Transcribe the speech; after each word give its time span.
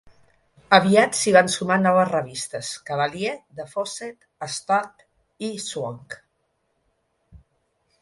Aviat 0.77 1.19
s'hi 1.19 1.33
van 1.35 1.51
sumar 1.55 1.77
noves 1.81 2.09
revistes: 2.13 2.71
"Cavalier" 2.89 3.35
de 3.61 3.69
Fawcett, 3.75 4.29
"Stag" 4.57 5.07
i 5.51 5.55
"Swank". 5.69 6.21